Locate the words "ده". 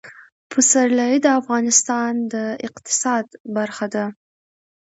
3.95-4.05